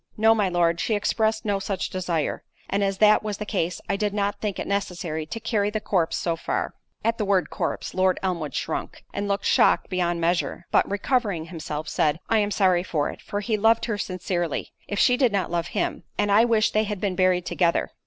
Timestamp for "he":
13.41-13.57